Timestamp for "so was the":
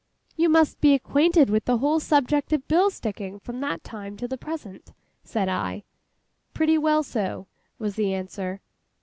7.03-8.11